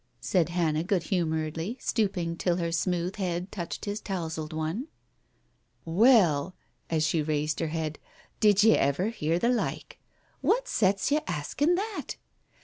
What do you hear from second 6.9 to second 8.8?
she raised her head— "did ye